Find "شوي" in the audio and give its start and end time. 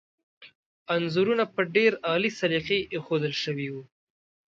3.43-3.67